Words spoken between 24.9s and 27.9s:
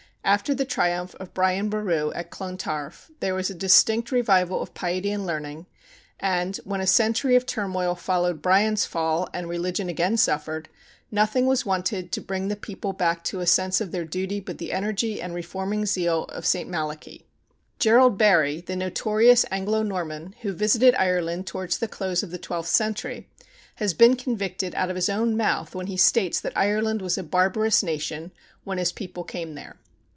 of his own mouth when he states that Ireland was a barbarous